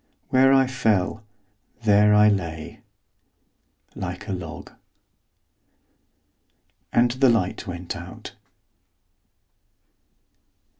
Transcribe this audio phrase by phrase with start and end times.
[0.29, 1.23] Where I fell,
[1.83, 2.81] there I lay,
[3.93, 4.71] like a log.
[6.91, 8.33] And the light went out.